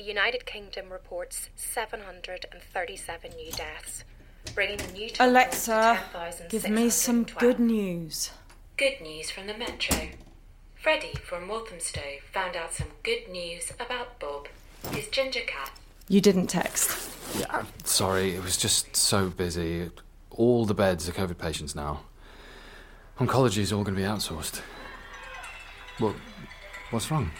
[0.00, 4.02] the United Kingdom reports 737 new deaths,
[4.54, 6.00] bringing the new total Alexa,
[6.38, 8.30] to give me some good news.
[8.78, 10.08] Good news from the Metro.
[10.74, 14.48] Freddie from Walthamstow found out some good news about Bob,
[14.92, 15.70] his ginger cat.
[16.08, 17.10] You didn't text.
[17.38, 19.90] Yeah, I'm sorry, it was just so busy.
[20.30, 22.04] All the beds are COVID patients now.
[23.18, 24.62] Oncology is all going to be outsourced.
[26.00, 26.14] Well,
[26.88, 27.32] what's wrong?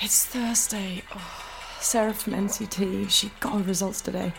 [0.00, 1.02] It's Thursday.
[1.14, 1.41] Oh,
[1.82, 4.32] Sarah from NCT, she got her results today.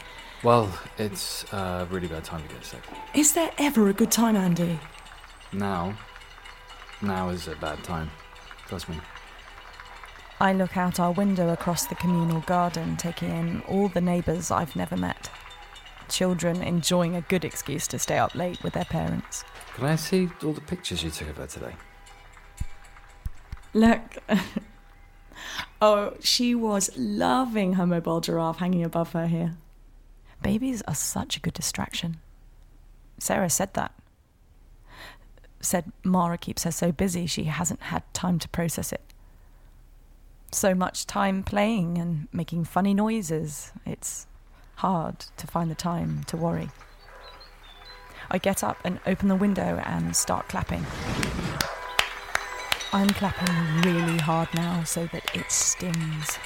[0.43, 2.81] Well, it's a really bad time to get sick.
[3.13, 4.79] Is there ever a good time, Andy?
[5.51, 5.97] Now,
[7.01, 8.09] now is a bad time.
[8.67, 8.97] Trust me.
[10.39, 14.75] I look out our window across the communal garden, taking in all the neighbours I've
[14.75, 15.29] never met.
[16.09, 19.45] Children enjoying a good excuse to stay up late with their parents.
[19.75, 21.75] Can I see all the pictures you took of her today?
[23.73, 24.01] Look.
[25.83, 29.57] oh, she was loving her mobile giraffe hanging above her here.
[30.41, 32.21] Babies are such a good distraction.
[33.19, 33.93] Sarah said that.
[35.59, 39.01] Said Mara keeps her so busy she hasn't had time to process it.
[40.53, 43.73] So much time playing and making funny noises.
[43.85, 44.25] It's
[44.75, 46.69] hard to find the time to worry.
[48.31, 50.85] I get up and open the window and start clapping.
[52.95, 56.37] I'm clapping really hard now so that it stings.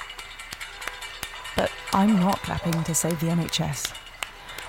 [1.58, 3.94] But I'm not clapping to save the NHS.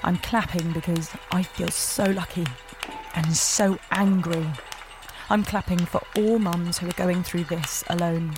[0.03, 2.47] I'm clapping because I feel so lucky
[3.15, 4.45] and so angry.
[5.31, 8.35] I'm clapping for all mums who are going through this alone,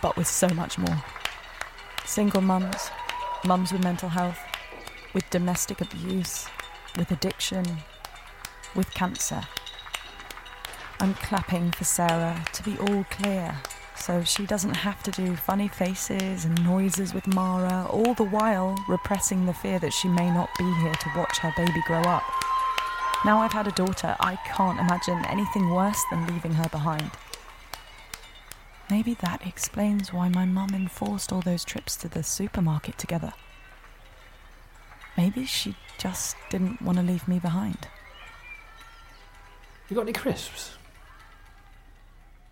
[0.00, 1.02] but with so much more.
[2.04, 2.90] Single mums,
[3.44, 4.38] mums with mental health,
[5.12, 6.46] with domestic abuse,
[6.96, 7.64] with addiction,
[8.76, 9.42] with cancer.
[11.00, 13.56] I'm clapping for Sarah to be all clear
[13.96, 18.76] so she doesn't have to do funny faces and noises with Mara, all the while
[18.88, 22.22] repressing the fear that she may not be here to watch her baby grow up.
[23.24, 27.10] Now I've had a daughter, I can't imagine anything worse than leaving her behind.
[28.90, 33.32] Maybe that explains why my mum enforced all those trips to the supermarket together.
[35.16, 37.88] Maybe she just didn't want to leave me behind.
[39.88, 40.76] You got any crisps?